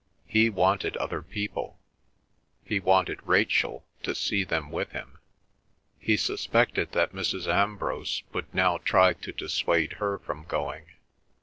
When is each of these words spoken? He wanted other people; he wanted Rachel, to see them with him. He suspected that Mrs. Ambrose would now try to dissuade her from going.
He 0.25 0.49
wanted 0.49 0.97
other 0.97 1.21
people; 1.21 1.77
he 2.65 2.79
wanted 2.79 3.19
Rachel, 3.21 3.85
to 4.01 4.15
see 4.15 4.43
them 4.43 4.71
with 4.71 4.93
him. 4.93 5.19
He 5.99 6.17
suspected 6.17 6.93
that 6.93 7.13
Mrs. 7.13 7.45
Ambrose 7.45 8.23
would 8.33 8.51
now 8.51 8.79
try 8.79 9.13
to 9.13 9.31
dissuade 9.31 9.93
her 10.01 10.17
from 10.17 10.45
going. 10.45 10.87